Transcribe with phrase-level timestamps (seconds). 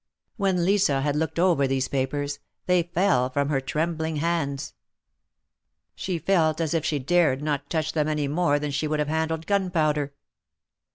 [0.35, 4.73] When Lisa had looked over these papers, they fell from her trembling hands.
[5.93, 9.09] She felt as if she dared not touch them any more than she would have
[9.09, 10.15] handled gunpowder.